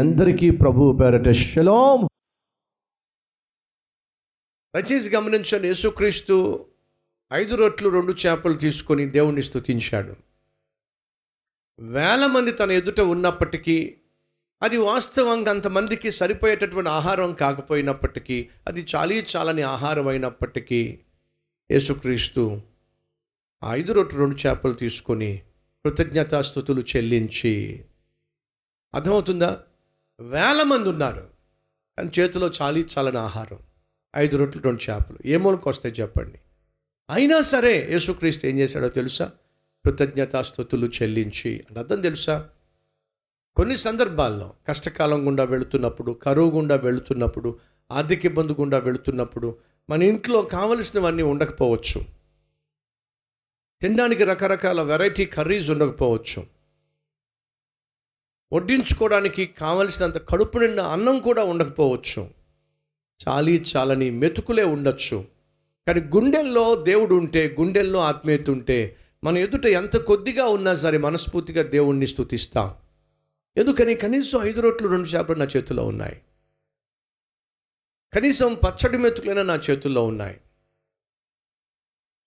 అందరికీ 0.00 0.50
ప్రభు 0.50 0.92
పేరట 0.92 1.28
శలోం. 1.30 2.00
దయచేసి 4.74 5.08
గమనించండి 5.16 5.68
యేసుక్రీస్తు 5.68 6.36
ఐదు 7.32 7.54
రొట్లు 7.54 7.88
రెండు 7.88 8.12
చేపలు 8.12 8.54
తీసుకొని 8.54 9.06
దేవుణ్ణి 9.06 9.42
స్థుతించాడు 9.42 10.14
వేల 11.78 12.26
మంది 12.26 12.52
తన 12.52 12.70
ఎదుట 12.70 13.00
ఉన్నప్పటికీ 13.00 13.96
అది 14.62 14.76
వాస్తవంగా 14.76 15.50
అంతమందికి 15.50 16.10
సరిపోయేటటువంటి 16.10 16.90
ఆహారం 16.90 17.32
కాకపోయినప్పటికీ 17.32 18.48
అది 18.68 18.86
చాలీ 18.96 19.24
చాలని 19.36 19.62
ఆహారం 19.62 20.08
అయినప్పటికీ 20.08 20.98
యేసుక్రీస్తు 21.70 22.44
ఐదు 23.64 23.92
రొట్లు 23.92 24.18
రెండు 24.18 24.36
చేపలు 24.36 24.72
తీసుకొని 24.72 25.42
కృతజ్ఞతాస్థుతులు 25.84 26.84
చెల్లించి 26.96 27.54
అర్థమవుతుందా? 28.94 29.50
వేల 30.20 30.62
మంది 30.62 30.88
ఉన్నారు. 30.88 31.28
కానీ 31.96 32.10
చేతిలో 32.20 32.50
చాలీ 32.62 32.86
చాలని 32.98 33.18
ఆహారం. 33.18 33.58
ఐదు 34.16 34.36
రొట్లు 34.36 34.62
రెండు 34.62 34.90
చేపలు. 34.90 35.18
ఏ 35.26 35.36
మూలకు 35.36 35.70
వస్తాయి 35.70 35.94
చెప్పండి? 35.94 36.38
అయినా 37.10 37.40
సరే 37.40 37.88
యేసుక్రీస్తు 37.90 38.46
ఏం 38.46 38.58
చేశాడో 38.58 38.88
తెలుసా? 38.88 39.30
కృతజ్ఞతాస్థుతులు 39.84 40.86
చెల్లించి 40.86 41.64
అని 41.70 41.78
అర్థం 41.78 42.00
తెలుసా? 42.00 42.48
కొన్ని 43.56 43.76
సందర్భాల్లో 43.76 44.54
కష్టకాలం 44.68 45.26
గుండా 45.26 45.44
వెళుతున్నప్పుడు 45.44 46.12
కరువు 46.12 46.50
గుండా 46.50 46.76
వెళుతున్నప్పుడు 46.76 47.58
ఆర్థిక 47.90 48.24
ఇబ్బంది 48.24 48.52
గుండా 48.52 48.78
వెళుతున్నప్పుడు 48.78 49.58
మన 49.90 50.02
ఇంట్లో 50.02 50.42
కావలసినవన్నీ 50.42 51.22
ఉండకపోవచ్చు. 51.22 52.04
తినడానికి 53.82 54.24
రకరకాల 54.24 54.82
వెరైటీ 54.82 55.26
కర్రీస్ 55.26 55.70
ఉండకపోవచ్చు. 55.70 56.59
వడ్డించుకోవడానికి 58.52 59.46
కావలసినంత 59.46 60.28
కడుపు 60.28 60.58
నిండా 60.58 60.86
అన్నం 60.86 61.18
కూడా 61.18 61.44
ఉండకపోవచ్చు. 61.44 62.30
చాలీ 63.28 63.64
చాలని 63.76 64.10
మెతుకులే 64.10 64.62
ఉండొచ్చు. 64.62 65.24
కానీ 65.86 66.00
గుండెల్లో 66.00 66.74
దేవుడు 66.74 67.14
ఉంటే 67.14 67.56
గుండెల్లో 67.60 68.00
ఆత్మీయత 68.00 68.50
ఉంటే 68.50 68.96
మన 69.24 69.38
ఎదుట 69.38 69.66
ఎంత 69.66 69.96
కొద్దిగా 69.96 70.44
ఉన్నా 70.44 70.76
సరే 70.76 70.98
మనస్ఫూర్తిగా 70.98 71.62
దేవుణ్ణి 71.62 72.06
స్థుతిస్తాం 72.06 72.74
ఎందుకని? 73.56 73.94
కనీసం 73.94 74.42
ఐదు 74.42 74.60
రొట్లు 74.60 74.88
రెండు 74.88 75.08
చేపలు 75.08 75.38
నా 75.38 75.44
చేతిలో 75.44 75.86
ఉన్నాయి. 75.86 76.20
కనీసం 78.14 78.54
పచ్చడి 78.54 78.98
మెతుకులైనా 78.98 79.42
నా 79.42 79.60
చేతుల్లో 79.70 80.06
ఉన్నాయి. 80.06 80.40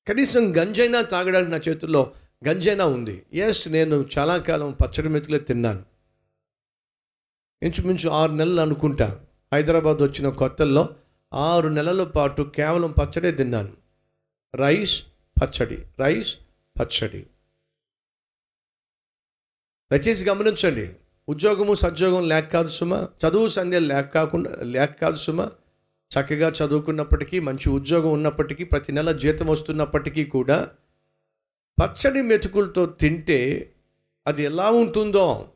కనీసం 0.07 0.57
గంజైనా 0.57 1.01
తాగడానికి 1.01 1.51
నా 1.51 1.57
చేతుల్లో 1.57 2.13
గంజైనా 2.47 2.85
ఉంది. 2.85 3.23
ఎస్ 3.33 3.67
నేను 3.67 4.09
చాలా 4.17 4.37
కాలం 4.37 4.71
పచ్చడి 4.71 5.09
మెతుకులే 5.09 5.39
తిన్నాను. 5.39 5.92
ఇంచుమించు 7.63 8.09
ఆరు 8.09 8.31
నెలలు 8.31 8.61
అనుకుంటా. 8.61 9.21
హైదరాబాద్ 9.53 10.01
వచ్చిన 10.01 10.29
కొత్తల్లో 10.29 10.89
ఆరు 11.33 11.69
నెలల 11.69 12.03
పాటు 12.03 12.51
కేవలం 12.55 12.91
పచ్చడే 12.91 13.31
తిన్నాను. 13.31 13.73
రైస్ 14.55 15.03
పచ్చడి 15.43 15.85
రైస్ 15.99 16.37
పచ్చడి. 16.81 17.25
దయచేసి 19.91 20.29
గమనించండి. 20.29 20.95
ఉద్యోగము 21.29 21.75
సద్యోగం 21.75 22.27
లేక 22.27 22.47
కాదు 22.47 22.67
సుమా. 22.67 23.09
చదువు 23.27 23.47
సంధ్య 23.47 23.79
లేక 23.79 24.07
కాకుండా 24.13 24.51
లేక 24.61 24.91
కాదు 24.91 25.15
సుమా. 25.15 25.51
చక్కగా 26.13 26.49
చదువుకున్నప్పటికీ 26.49 27.39
మంచి 27.39 27.69
ఉద్యోగం 27.69 28.11
ఉన్నప్పటికీ 28.11 28.63
ప్రతి 28.63 28.91
నెల 28.91 29.11
జీతం 29.11 29.47
వస్తున్నప్పటికీ 29.47 30.25
కూడా 30.25 30.69
పచ్చడి 31.83 32.21
మెతుకులతో 32.21 32.85
తింటే 32.85 33.73
అది 34.27 34.43
ఎలా 34.43 34.71
ఉంటుందో 34.71 35.49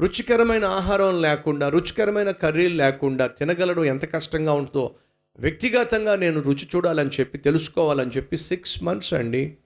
రుచికరమైన 0.00 0.64
ఆహారం 0.64 1.22
లేకుండా 1.22 1.68
రుచికరమైన 1.68 2.30
కర్రీలు 2.30 2.74
లేకుండా 2.74 3.26
తినగలడం 3.26 3.84
ఎంత 3.84 4.14
కష్టంగా 4.14 4.52
ఉంటుందో 4.52 4.94
వ్యక్తిగతంగా 5.38 6.16
నేను 6.16 6.40
రుచి 6.40 6.68
చూడాలని 6.76 7.10
చెప్పి 7.20 7.38
తెలుసుకోవాలని 7.38 8.10
చెప్పి 8.10 8.36
సిక్స్ 8.36 8.82
మంత్స్ 8.82 9.14
అండి. 9.14 9.56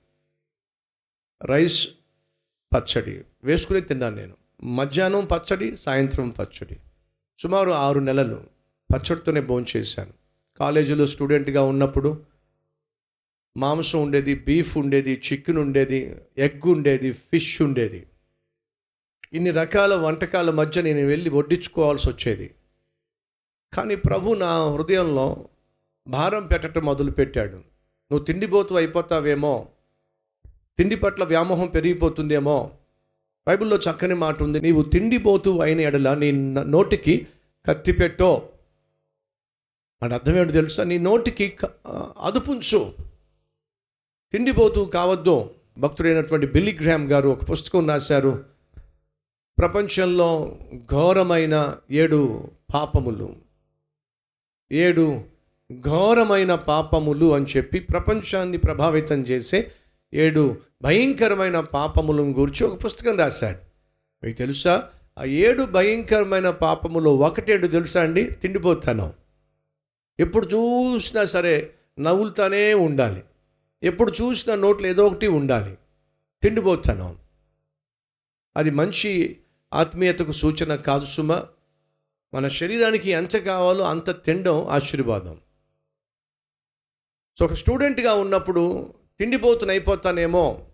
రైస్ 1.44 1.88
పచ్చడి 2.74 3.20
వేసుకునే 3.44 3.80
తిన్నాను 3.80 4.16
నేను. 4.16 4.36
మధ్యాహ్నం 4.64 5.24
పచ్చడి 5.24 5.76
సాయంత్రం 5.76 6.30
పచ్చడి. 6.30 6.76
సుమారు 7.38 7.70
ఆరు 7.70 8.00
నెలలు 8.00 8.42
పచ్చడితోనే 8.94 9.40
భోంచేశాను 9.40 10.12
కాలేజీలో 10.58 11.06
స్టూడెంట్గా 11.06 11.62
ఉన్నప్పుడు 11.62 12.24
మాంసం 13.56 14.02
ఉండేది 14.02 14.34
బీఫ్ 14.34 14.78
ఉండేది 14.78 15.20
చికెన్ 15.32 15.58
ఉండేది 15.58 16.16
ఎగ్ 16.38 16.68
ఉండేది 16.68 17.12
ఫిష్ 17.12 17.62
ఉండేది. 17.62 18.06
ఇన్ని 19.32 19.50
రకాల 19.50 19.94
వంటకాల 19.94 20.50
మధ్య 20.50 20.82
నేను 20.82 21.06
వెళ్ళి 21.06 21.30
వడ్డించుకోవాల్సి 21.30 22.10
వచ్చేది. 22.10 22.54
కానీ 23.72 23.96
ప్రభు 23.96 24.34
నా 24.34 24.70
హృదయంలో 24.70 25.48
భారం 26.08 26.46
పెట్టడం 26.46 26.84
మొదలుపెట్టాడు. 26.84 27.56
నువ్వు 27.56 28.24
తిండిపోతూ 28.24 28.76
అయిపోతావేమో 28.76 29.66
తిండి 30.46 30.96
పట్ల 30.96 31.24
వ్యామోహం 31.24 31.66
పెరిగిపోతుందేమో 31.66 32.70
బైబిల్లో 33.48 33.76
చక్కని 33.76 34.14
మాట 34.14 34.42
ఉంది 34.42 34.60
నీవు 34.60 34.82
తిండిపోతూ 34.82 35.60
అయిన 35.60 35.80
ఎడల 35.80 36.14
నీ 36.14 36.32
నోటికి 36.64 37.26
కత్తి 37.66 37.92
పెట్టో. 37.92 38.48
అని 40.02 40.14
అర్థం 40.14 40.36
ఏంటో 40.36 40.52
తెలుసా? 40.52 40.84
నీ 40.84 40.98
నోటికి 40.98 41.56
అదుపుంచు. 42.18 42.92
తిండిపోతూ 44.32 44.84
కావద్దు. 44.84 45.50
భక్తుడైనటువంటి 45.78 46.46
బిల్లీగ్రామ్ 46.46 47.12
గారు 47.12 47.28
ఒక 47.28 47.50
పుస్తకం 47.50 47.88
రాశారు. 47.88 48.51
ప్రపంచంలో 49.58 50.58
ఘోరమైన 50.74 51.76
ఏడు 51.90 52.50
పాపములు. 52.74 53.36
ఏడు 54.72 55.24
ఘోరమైన 55.80 56.54
పాపములు 56.54 57.34
అని 57.34 57.46
చెప్పి 57.56 57.80
ప్రపంచాన్ని 57.80 58.58
ప్రభావితం 58.58 59.22
చేసే 59.22 59.72
ఏడు 60.14 60.58
భయంకరమైన 60.82 61.60
పాపములను 61.60 62.30
గురించి 62.30 62.66
ఒక 62.66 62.84
పుస్తకం 62.84 63.18
రాశాడు. 63.18 63.58
మీకు 64.26 64.38
తెలుసా? 64.38 64.88
ఆ 65.18 65.24
ఏడు 65.24 65.62
భయంకరమైన 65.62 66.50
పాపములు 66.50 67.10
ఒకటేడు 67.10 67.66
తెలుసా 67.66 68.02
అండి? 68.02 68.24
తిండిపోతాను. 68.24 69.12
ఎప్పుడు 70.20 70.46
చూసినా 70.46 71.24
సరే 71.24 71.70
నవ్వులుతానే 72.00 72.74
ఉండాలి. 72.74 73.22
ఎప్పుడు 73.82 74.12
చూసినా 74.22 74.56
నోట్లో 74.56 74.88
ఏదో 74.88 75.06
ఒకటి 75.06 75.26
ఉండాలి. 75.26 75.78
తిండిపోతాను. 76.42 77.21
అది 78.56 78.70
మంచి 78.70 79.40
ఆత్మీయతకు 79.74 80.32
సూచన 80.32 80.76
కాదు 80.76 81.04
సుమ. 81.04 81.42
మన 82.34 82.48
శరీరానికి 82.48 83.10
ఎంత 83.10 83.36
కావాలో 83.36 83.84
అంత 83.84 84.24
తినడం 84.24 84.68
ఆశీర్వాదం. 84.68 85.40
సో 87.38 87.44
ఒక 87.44 87.52
స్టూడెంట్గా 87.52 88.14
ఉన్నప్పుడు 88.14 88.94
తిండిపోతున్న 89.18 89.70
అయిపోతానేమో 89.70 90.66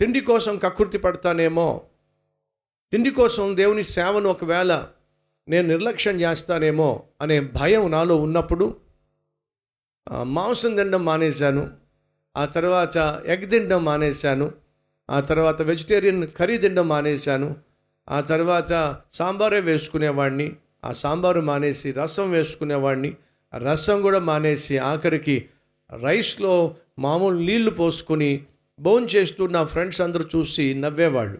తిండి 0.00 0.20
కోసం 0.20 0.58
కకృతి 0.58 0.98
పడతానేమో 0.98 1.82
తిండి 2.92 3.10
కోసం 3.10 3.56
దేవుని 3.56 3.82
సేవను 3.82 4.28
ఒకవేళ 4.28 4.88
నేను 5.48 5.68
నిర్లక్ష్యం 5.68 6.20
చేస్తానేమో 6.20 7.02
అనే 7.20 7.40
భయం 7.40 7.90
నాలో 7.90 8.16
ఉన్నప్పుడు 8.16 8.80
మాంసం 10.22 10.76
తినడం 10.76 11.04
మానేశాను. 11.04 11.76
ఆ 12.36 12.44
తర్వాత 12.44 13.22
ఎగ్ 13.26 13.50
తినడం 13.50 13.84
మానేశాను. 13.84 14.61
ఆ 15.10 15.20
తర్వాత 15.20 15.62
వెజిటేరియన్ 15.62 16.28
కర్రీ 16.28 16.58
తినడం 16.58 16.88
మానేశాను. 16.88 17.56
ఆ 18.08 18.20
తర్వాత 18.20 18.96
సాంబారే 19.12 19.60
వేసుకునేవాడిని. 19.60 20.52
ఆ 20.84 20.92
సాంబారు 20.92 21.40
మానేసి 21.40 21.92
రసం 21.92 22.30
వేసుకునేవాడిని. 22.30 23.16
రసం 23.58 24.02
కూడా 24.02 24.18
మానేసి 24.18 24.78
ఆఖరికి 24.78 25.48
రైస్లో 26.02 26.76
మామూలు 26.98 27.38
నీళ్ళు 27.38 27.70
పోసుకొని 27.70 28.44
భోజనం 28.80 29.06
చేస్తూ 29.06 29.46
నా 29.46 29.64
ఫ్రెండ్స్ 29.64 30.00
అందరూ 30.00 30.24
చూసి 30.36 30.74
నవ్వేవాళ్ళు. 30.74 31.38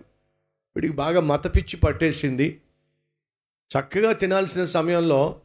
వీడికి 0.77 0.95
బాగా 0.95 1.21
మతపిచ్చి 1.21 1.77
పట్టేసింది. 1.77 2.61
చక్కగా 3.71 4.13
తినాల్సిన 4.13 4.65
సమయంలో 4.65 5.41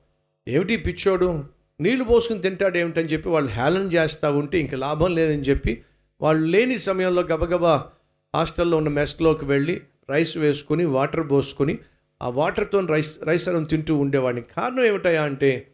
ఏమిటి 0.48 0.78
పిచ్చోడు? 0.78 1.44
నీళ్ళు 1.82 2.04
పోసుకుని 2.04 2.42
తింటాడు 2.42 2.78
ఏమిటని 2.78 3.06
చెప్పి 3.06 3.30
వాళ్ళు 3.30 3.52
హేళన 3.52 3.94
చేస్తూ 3.94 4.32
ఉంటే 4.32 4.60
ఇంక 4.60 4.76
లాభం 4.76 5.16
లేదని 5.16 5.42
చెప్పి 5.42 5.84
వాళ్ళు 6.22 6.46
లేని 6.46 6.78
సమయంలో 6.78 7.22
గబగబా 7.22 7.90
హాస్టల్లో 8.38 8.78
ఉన్న 8.78 8.90
మెస్లోకి 8.90 9.46
వెళ్ళి 9.46 9.82
రైస్ 10.10 10.38
వేసుకొని 10.38 10.86
వాటర్ 10.86 11.30
పోసుకొని 11.30 11.80
ఆ 12.22 12.30
వాటర్తో 12.30 12.80
రైస్ 12.80 13.20
రైస్ 13.24 13.50
అన్నం 13.50 13.64
తింటూ 13.64 13.96
ఉండేవాడిని. 13.96 14.42
కారణం 14.42 14.86
ఏమిటయా 14.86 15.24
అంటే 15.24 15.68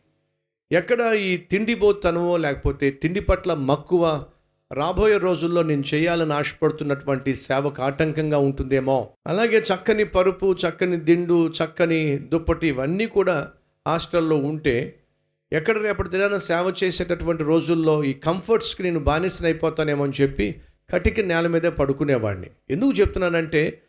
ఎక్కడ 0.71 1.01
ఈ 1.01 1.37
తిండిపోతనమో 1.37 2.37
లేకపోతే 2.37 2.91
తిండి 2.91 3.19
పట్ల 3.19 3.53
మక్కువ 3.53 4.25
రాబోయే 4.71 5.17
రోజుల్లో 5.17 5.63
నేను 5.63 5.83
చేయాలని 5.93 6.33
ఆశపడుతున్నటువంటి 6.33 7.35
సేవకు 7.35 7.81
ఆటంకంగా 7.81 8.37
ఉంటుందేమో. 8.37 9.09
అలాగే 9.27 9.59
చక్కని 9.59 10.03
పరుపు 10.03 10.57
చక్కని 10.61 10.97
దిండు 10.97 11.37
చక్కని 11.49 12.01
దుప్పటి 12.17 12.67
ఇవన్నీ 12.67 13.05
కూడా 13.05 13.47
హాస్టల్లో 13.87 14.35
ఉంటే 14.35 14.75
ఎక్కడ 15.51 15.77
రేపటి 15.77 16.09
దినాన 16.09 16.37
సేవ 16.37 16.73
చేసేటటువంటి 16.83 17.43
రోజుల్లో 17.43 18.03
ఈ 18.03 18.13
కంఫర్ట్స్కి 18.13 18.83
నేను 18.83 18.99
బానిసనైపోతానేమో 18.99 20.03
అని 20.03 20.13
చెప్పి 20.21 20.47
కటికి 20.91 21.23
నేల 21.23 21.47
మీదే 21.47 21.69
పడుకునేవాడిని 21.69 22.47
ఎందుకు 22.69 22.91
చెప్తున్నానంటే 22.91 23.81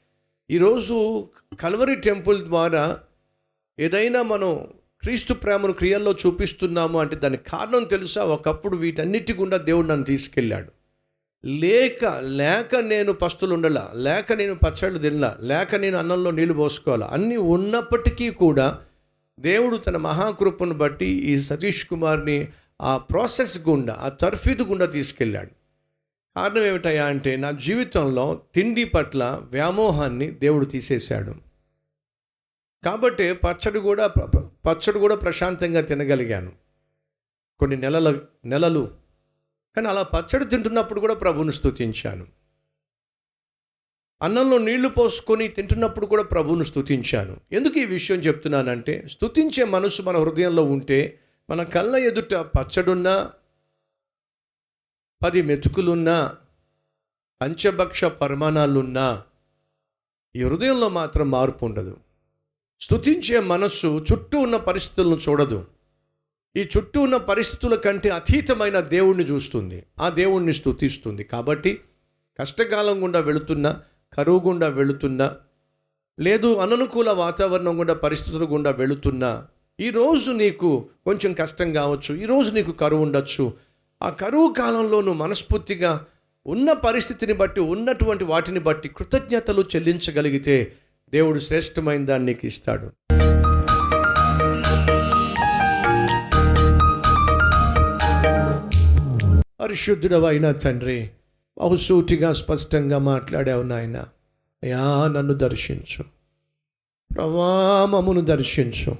ఈరోజు 0.51 1.29
కల్వరి 1.61 1.95
టెంపుల్ 1.95 2.45
ద్వారా 2.45 2.99
ఏదైనా 3.79 4.23
మనం 4.23 4.67
క్రీస్తు 5.03 5.35
ప్రేమను 5.35 5.73
క్రియల్లో 5.73 6.17
చూపిస్తున్నాము 6.27 7.01
అంటే 7.01 7.17
దానికి 7.17 7.51
కారణం 7.51 7.85
తెలుసా? 7.85 8.23
ఒకప్పుడు 8.25 8.77
వీటన్నిటి 8.77 9.33
గుండా 9.33 9.57
దేవుడు 9.57 9.87
నన్ను 9.87 10.05
తీసుకెళ్ళాడు. 10.05 10.73
లేక 11.47 12.05
లేక 12.21 12.77
నేను 12.77 13.13
పస్తులు 13.13 13.55
ఉండాల 13.55 13.89
లేక 13.95 14.33
నేను 14.33 14.55
పచ్చళ్ళు 14.55 14.99
తినలా 14.99 15.37
లేక 15.41 15.75
నేను 15.75 15.99
అన్నంలో 15.99 16.31
నీళ్ళు 16.31 16.55
పోసుకోవాలా 16.55 17.07
అన్నీ 17.13 17.37
ఉన్నప్పటికీ 17.37 18.31
కూడా 18.31 18.79
దేవుడు 19.41 19.77
తన 19.77 19.97
మహాకృపను 19.97 20.75
బట్టి 20.75 21.07
ఈ 21.07 21.41
సతీష్ 21.41 21.87
కుమార్ని 21.87 22.49
ఆ 22.83 22.97
ప్రాసెస్ 22.97 23.69
గుండా 23.69 23.99
ఆ 24.01 24.09
తర్ఫీదు 24.09 24.63
గుండా 24.63 24.87
తీసుకెళ్ళాడు. 24.87 25.64
కారణం 26.37 26.63
ఏమిటయ్యా 26.63 27.07
అంటే 27.07 27.37
నా 27.37 27.51
జీవితంలో 27.51 28.43
తిండి 28.55 28.85
పట్ల 28.85 29.41
వ్యామోహాన్ని 29.43 30.31
దేవుడు 30.31 30.65
తీసేశాడు. 30.65 31.35
కాబట్టి 32.85 33.33
పచ్చడి 33.33 33.79
కూడా 33.79 34.07
పచ్చడి 34.39 34.99
కూడా 34.99 35.15
ప్రశాంతంగా 35.15 35.81
తినగలిగాను. 35.81 36.53
కొన్ని 37.59 37.77
నెలల 37.77 38.19
నెలలు. 38.45 38.91
కానీ 39.77 39.89
అలా 39.89 40.03
పచ్చడి 40.03 40.45
తింటున్నప్పుడు 40.45 41.01
కూడా 41.01 41.15
ప్రభువుని 41.15 41.53
స్తుతించాను. 41.53 42.27
అన్నంలో 44.23 44.59
నీళ్ళు 44.59 44.89
పోసుకొని 44.89 45.49
తింటున్నప్పుడు 45.49 46.07
కూడా 46.07 46.23
ప్రభువును 46.23 46.65
స్తుతించాను. 46.65 47.37
ఎందుకు 47.53 47.79
ఈ 47.79 47.85
విషయం 47.85 48.19
చెప్తున్నానంటే 48.19 49.09
స్తుతించే 49.09 49.65
మనసు 49.65 50.03
మన 50.03 50.17
హృదయంలో 50.17 50.65
ఉంటే 50.65 51.19
మన 51.51 51.63
కళ్ళ 51.63 51.97
ఎదుట 51.97 52.35
పచ్చడున్నా 52.35 53.33
పది 55.23 55.43
మెతుకులున్నా 55.43 56.33
పంచభక్ష 57.41 58.05
పరిమాణాలున్నా 58.05 59.23
ఈ 60.35 60.43
హృదయంలో 60.43 60.89
మాత్రం 60.89 61.31
మార్పు 61.31 61.65
ఉండదు. 61.65 61.97
స్థుతించే 62.81 63.41
మనస్సు 63.41 64.05
చుట్టూ 64.13 64.39
ఉన్న 64.39 64.57
పరిస్థితులను 64.57 65.17
చూడదు. 65.17 65.67
ఈ 66.57 66.61
చుట్టూ 66.61 67.01
ఉన్న 67.01 67.17
పరిస్థితుల 67.17 67.75
కంటే 67.75 68.09
అతీతమైన 68.09 68.81
దేవుణ్ణి 68.81 69.25
చూస్తుంది. 69.25 69.87
ఆ 70.01 70.09
దేవుణ్ణి 70.09 70.55
స్థుతిస్తుంది 70.55 71.25
కాబట్టి 71.25 71.79
కష్టకాలం 72.39 73.03
గుండా 73.03 73.21
వెళుతున్నా 73.21 73.83
కరువు 74.13 74.41
గుండా 74.41 74.69
వెళుతున్నా 74.69 75.37
లేదు 76.19 76.55
అననుకూల 76.55 77.11
వాతావరణం 77.11 77.81
గుండా 77.81 77.95
పరిస్థితుల 77.95 78.45
గుండా 78.45 78.71
వెళుతున్నా 78.71 79.47
ఈరోజు 79.81 80.31
నీకు 80.31 80.89
కొంచెం 81.05 81.33
కష్టం 81.33 81.73
కావచ్చు 81.73 82.15
ఈరోజు 82.15 82.51
నీకు 82.51 82.73
కరువు 82.73 83.03
ఉండొచ్చు 83.03 83.45
ఆ 84.05 84.11
కరువు 84.11 84.53
కాలంలోనూ 84.53 85.13
మనస్ఫూర్తిగా 85.13 86.07
ఉన్న 86.47 86.73
పరిస్థితిని 86.73 87.33
బట్టి 87.33 87.61
ఉన్నటువంటి 87.61 88.25
వాటిని 88.25 88.61
బట్టి 88.61 88.89
కృతజ్ఞతలు 88.89 89.63
చెల్లించగలిగితే 89.63 90.73
దేవుడు 91.13 91.39
శ్రేష్టమైన 91.39 92.05
దాన్ని 92.05 92.27
నీకు 92.27 92.47
ఇస్తాడు. 92.47 92.87
పరిశుద్ధుడవైన 99.61 100.53
తండ్రి 100.53 101.11
బహుసూటిగా 101.59 102.33
స్పష్టంగా 102.33 102.99
మాట్లాడావు 102.99 103.63
నాయన. 103.63 103.97
అయ్యా 104.63 105.07
నన్ను 105.07 105.35
దర్శించు. 105.35 106.03
ప్రవామమును 107.11 108.21
దర్శించు. 108.21 108.93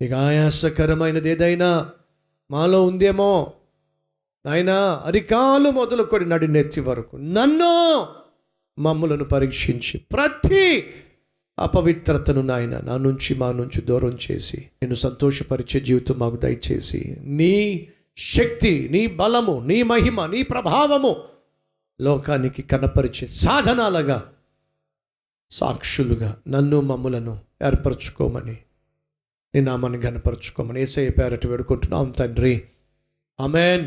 నీకు 0.00 0.14
ఆయాసకరమైనది 0.14 1.28
ఏదైనా 1.28 1.90
మాలో 2.54 2.84
ఉందేమో? 2.84 3.30
నాయన 4.44 4.70
అరికాలు 5.04 5.70
మొదలుకొని 5.70 6.26
నడి 6.26 6.48
నేర్చి 6.48 6.80
వరకు 6.80 7.16
నన్ను 7.18 7.72
మమ్ములను 8.78 9.24
పరీక్షించి 9.24 9.98
ప్రతి 10.12 10.64
అపవిత్రతను 11.58 12.42
నాయన 12.42 12.80
నా 12.80 12.96
నుంచి 12.96 13.34
మా 13.34 13.52
నుంచి 13.52 13.80
దూరం 13.80 14.18
చేసి 14.30 14.58
నేను 14.82 14.94
సంతోషపరిచే 14.94 15.80
జీవితం 15.80 16.16
మాకు 16.18 16.36
దయచేసి 16.36 17.00
నీ 17.20 17.54
శక్తి 18.16 18.88
నీ 18.90 19.06
బలము 19.06 19.60
నీ 19.60 19.82
మహిమ 19.82 20.26
నీ 20.26 20.42
ప్రభావము 20.42 21.12
లోకానికి 22.00 22.62
కనపరిచే 22.62 23.26
సాధనాలుగా 23.26 24.18
సాక్షులుగా 25.50 26.36
నన్ను 26.48 26.80
మమ్ములను 26.80 27.34
ఏర్పరచుకోమని 27.62 28.56
నీ 29.54 29.60
నామాన్ని 29.60 30.00
కనపరచుకోమని 30.00 30.82
ఏసయ్య 30.82 31.10
పేరటి 31.10 31.48
వేడుకుంటున్నాం 31.48 32.10
తండ్రి. 32.10 32.62
అమెన్ 33.40 33.86